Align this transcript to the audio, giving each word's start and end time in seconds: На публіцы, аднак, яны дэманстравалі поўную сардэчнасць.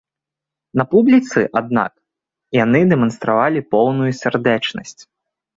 На 0.79 0.85
публіцы, 0.93 1.43
аднак, 1.61 1.93
яны 2.63 2.79
дэманстравалі 2.95 3.63
поўную 3.77 4.11
сардэчнасць. 4.23 4.99